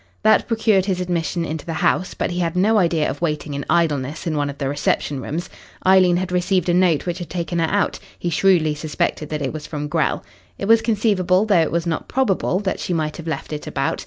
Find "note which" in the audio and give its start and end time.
6.73-7.19